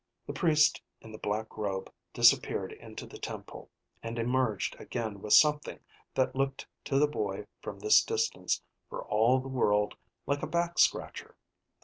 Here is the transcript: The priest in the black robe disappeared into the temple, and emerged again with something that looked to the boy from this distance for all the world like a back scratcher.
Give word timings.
The 0.25 0.33
priest 0.33 0.81
in 0.99 1.11
the 1.11 1.19
black 1.19 1.55
robe 1.57 1.93
disappeared 2.11 2.73
into 2.73 3.05
the 3.05 3.19
temple, 3.19 3.69
and 4.01 4.17
emerged 4.17 4.75
again 4.79 5.21
with 5.21 5.33
something 5.33 5.79
that 6.15 6.35
looked 6.35 6.65
to 6.85 6.97
the 6.97 7.05
boy 7.05 7.45
from 7.61 7.77
this 7.77 8.03
distance 8.03 8.63
for 8.89 9.05
all 9.05 9.39
the 9.39 9.47
world 9.47 9.95
like 10.25 10.41
a 10.41 10.47
back 10.47 10.79
scratcher. 10.79 11.35